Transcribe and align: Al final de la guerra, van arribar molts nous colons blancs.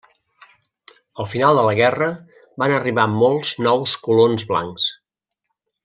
Al 1.23 1.27
final 1.33 1.59
de 1.59 1.65
la 1.67 1.75
guerra, 1.81 2.07
van 2.63 2.73
arribar 2.79 3.07
molts 3.25 3.55
nous 3.69 3.95
colons 4.09 4.49
blancs. 4.55 4.93